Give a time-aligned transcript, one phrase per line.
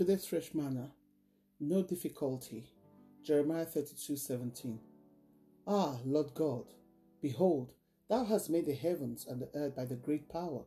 [0.00, 0.92] Today's fresh manna,
[1.60, 2.64] no difficulty.
[3.22, 4.80] Jeremiah 32 17.
[5.66, 6.64] Ah, Lord God,
[7.20, 7.74] behold,
[8.08, 10.62] thou hast made the heavens and the earth by the great power,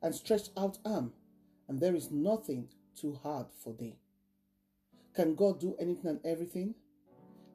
[0.00, 1.12] and stretched out arm,
[1.68, 3.98] and there is nothing too hard for thee.
[5.14, 6.74] Can God do anything and everything?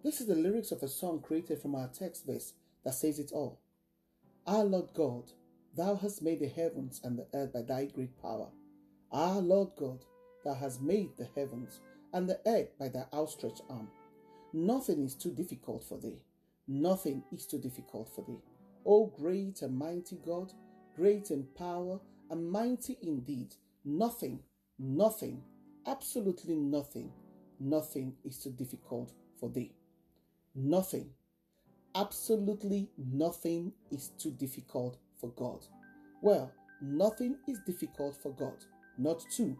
[0.04, 2.54] This is the lyrics of a song created from our text verse
[2.86, 3.59] that says it all.
[4.45, 5.31] Ah, Lord God,
[5.75, 8.50] thou hast made the heavens and the earth by thy great power.
[9.11, 10.05] Ah, Lord God,
[10.44, 11.80] thou hast made the heavens
[12.14, 13.90] and the earth by thy outstretched arm.
[14.54, 16.22] Nothing is too difficult for thee.
[16.67, 18.41] Nothing is too difficult for thee.
[18.86, 20.53] O great and mighty God,
[20.95, 24.40] great in power and mighty indeed, nothing,
[24.77, 25.41] nothing,
[25.88, 27.12] absolutely nothing,
[27.59, 29.73] nothing is too difficult for thee.
[30.55, 31.09] Nothing,
[31.95, 35.66] absolutely nothing is too difficult for God.
[36.22, 38.66] Well, nothing is difficult for God,
[38.98, 39.58] not too.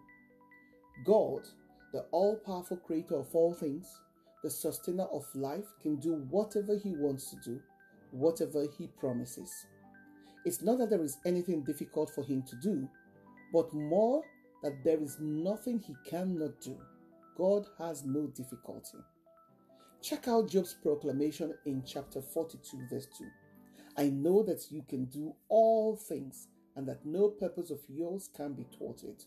[1.06, 1.48] God,
[1.92, 4.00] the all powerful creator of all things,
[4.44, 7.62] the sustainer of life, can do whatever he wants to do,
[8.12, 9.66] whatever he promises.
[10.46, 12.90] It's not that there is anything difficult for him to do,
[13.54, 14.24] but more
[14.62, 16.78] that there is nothing he cannot do.
[17.38, 18.98] God has no difficulty.
[20.02, 23.26] Check out Job's proclamation in chapter 42, verse 2.
[23.98, 28.54] I know that you can do all things and that no purpose of yours can
[28.54, 29.24] be thwarted.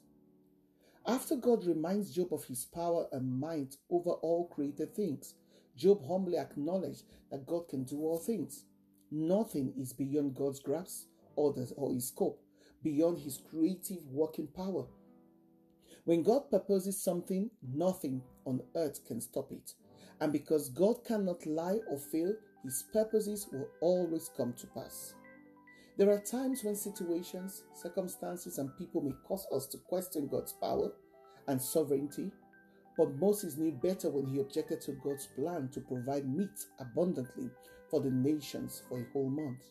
[1.08, 5.34] After God reminds Job of his power and might over all created things,
[5.76, 8.64] Job humbly acknowledged that God can do all things.
[9.12, 12.42] Nothing is beyond God's grasp or, the, or his scope,
[12.82, 14.86] beyond his creative working power.
[16.04, 19.74] When God purposes something, nothing on earth can stop it.
[20.20, 25.14] And because God cannot lie or fail, his purposes will always come to pass.
[25.96, 30.92] There are times when situations, circumstances, and people may cause us to question God's power
[31.48, 32.30] and sovereignty,
[32.98, 37.50] but Moses knew better when he objected to God's plan to provide meat abundantly
[37.90, 39.62] for the nations for a whole month.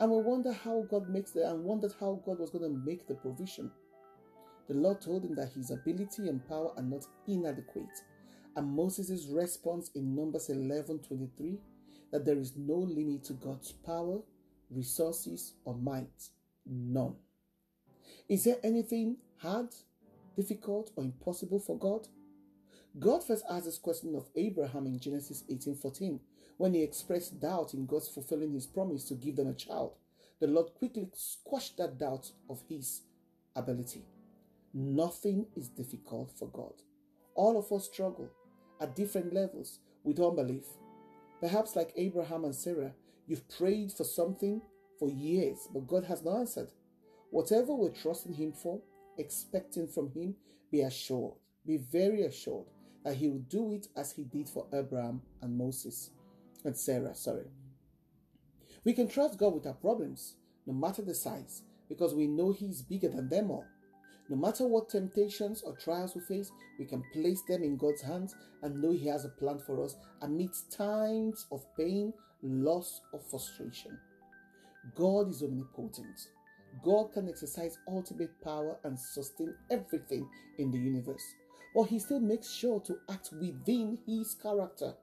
[0.00, 3.06] And we wonder how God makes the and wondered how God was going to make
[3.06, 3.70] the provision.
[4.68, 8.02] The Lord told him that his ability and power are not inadequate
[8.56, 11.58] and Moses' response in Numbers 11 23
[12.12, 14.20] that there is no limit to God's power,
[14.70, 16.30] resources, or might.
[16.66, 17.16] None.
[18.28, 19.74] Is there anything hard,
[20.36, 22.08] difficult, or impossible for God?
[22.98, 26.20] God first asked this question of Abraham in Genesis 18:14
[26.56, 29.94] when he expressed doubt in God's fulfilling his promise to give them a child.
[30.40, 33.02] The Lord quickly squashed that doubt of his
[33.56, 34.04] ability.
[34.72, 36.74] Nothing is difficult for God.
[37.34, 38.30] All of us struggle
[38.80, 40.66] at different levels with unbelief.
[41.40, 42.94] Perhaps, like Abraham and Sarah,
[43.26, 44.60] you've prayed for something
[44.98, 46.68] for years, but God has not answered.
[47.30, 48.80] Whatever we're trusting Him for,
[49.18, 50.34] expecting from Him,
[50.70, 51.34] be assured,
[51.66, 52.66] be very assured
[53.04, 56.10] that He will do it as He did for Abraham and Moses
[56.64, 57.14] and Sarah.
[57.14, 57.46] Sorry.
[58.84, 60.36] We can trust God with our problems,
[60.66, 63.64] no matter the size, because we know He is bigger than them all.
[64.30, 68.34] No matter what temptations or trials we face, we can place them in God's hands
[68.62, 72.12] and know He has a plan for us amidst times of pain,
[72.44, 73.98] loss, or frustration.
[74.94, 76.28] God is omnipotent.
[76.84, 80.28] God can exercise ultimate power and sustain everything
[80.58, 81.24] in the universe,
[81.74, 84.94] but He still makes sure to act within His character.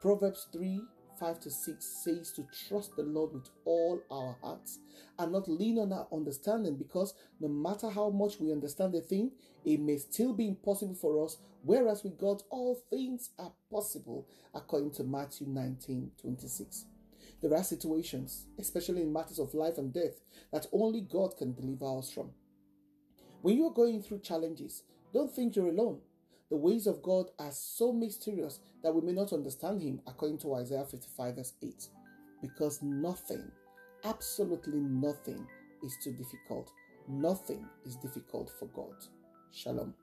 [0.00, 0.80] Proverbs 3
[1.18, 4.78] 5 to 6 says to trust the Lord with all our hearts
[5.18, 9.30] and not lean on our understanding because no matter how much we understand a thing,
[9.64, 14.92] it may still be impossible for us, whereas with God, all things are possible, according
[14.92, 16.84] to Matthew 19 26.
[17.42, 20.20] There are situations, especially in matters of life and death,
[20.52, 22.30] that only God can deliver us from.
[23.42, 26.00] When you are going through challenges, don't think you're alone.
[26.50, 30.54] The ways of God are so mysterious that we may not understand Him, according to
[30.54, 31.88] Isaiah 55, verse 8.
[32.40, 33.50] Because nothing,
[34.04, 35.46] absolutely nothing,
[35.82, 36.70] is too difficult.
[37.08, 38.94] Nothing is difficult for God.
[39.52, 39.94] Shalom.